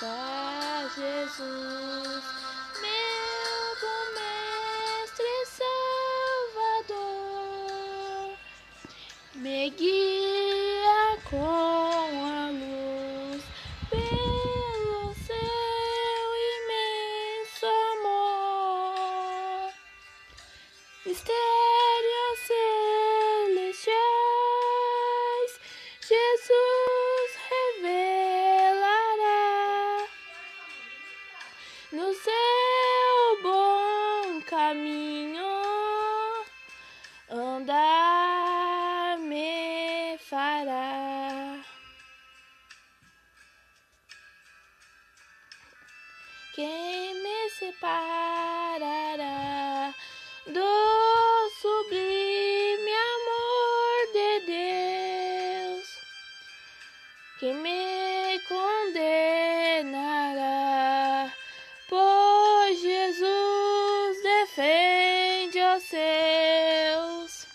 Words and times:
está 0.00 0.88
Jesus, 0.94 2.22
meu 2.80 3.76
bom 3.80 4.04
mestre 4.14 5.32
Salvador, 6.86 8.38
me 9.34 9.70
guia 9.70 11.18
com 11.28 11.44
a 11.44 12.50
luz 12.50 13.42
pelo 13.90 15.14
seu 15.14 16.28
imenso 16.54 17.66
amor. 17.66 19.72
Mistérios 21.06 21.67
no 31.98 32.14
seu 32.14 33.42
bom 33.42 34.40
caminho 34.42 35.44
andar 37.28 39.18
me 39.18 40.16
fará. 40.18 41.58
Quem 46.54 47.14
me 47.14 47.50
separará 47.58 48.32
do 50.46 51.50
sublime 51.60 52.17
seus, 65.82 67.46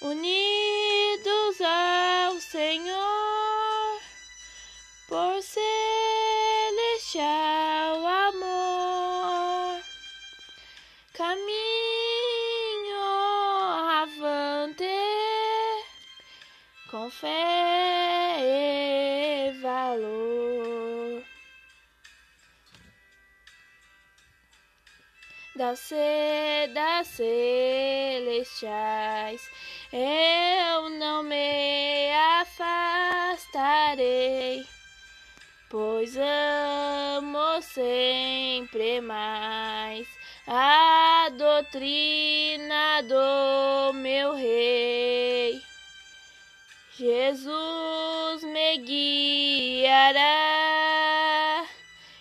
unidos 0.00 1.60
ao 1.60 2.40
Senhor, 2.40 4.00
por 5.08 5.42
celestial 5.42 5.66
amor. 8.06 9.82
Caminho 11.12 11.44
avante 14.02 14.84
com 16.90 17.10
fé 17.10 17.73
Das 25.56 25.78
sedas 25.78 27.06
celestiais 27.06 28.60
eu 29.92 30.90
não 30.90 31.22
me 31.22 32.10
afastarei, 33.32 34.66
pois 35.70 36.16
amo 36.16 37.62
sempre 37.62 39.00
mais 39.00 40.08
a 40.48 41.28
doutrina 41.38 43.00
do 43.02 43.92
meu 43.92 44.34
Rei. 44.34 45.62
Jesus 46.96 48.42
me 48.42 48.78
guiará 48.78 50.24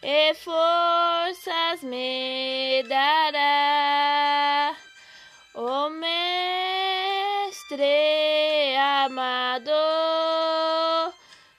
e 0.00 0.32
forças 1.46 1.82
me 1.82 2.82
dará. 2.88 4.74
O 5.54 5.88
Mestre 5.90 6.26
amado 8.76 9.70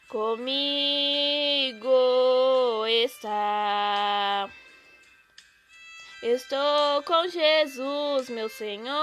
comigo 0.09 1.88
está. 2.85 4.50
Estou 6.22 7.03
com 7.03 7.29
Jesus, 7.29 8.29
meu 8.29 8.50
Senhor. 8.50 8.97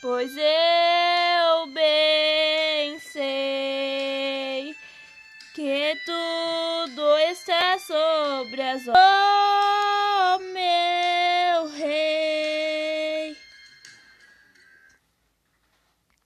pois 0.00 0.34
eu 0.34 1.66
bem 1.74 2.98
sei 3.00 4.74
que 5.54 5.94
tudo 6.06 7.18
está 7.30 7.78
sobre 7.78 8.62
as 8.62 8.86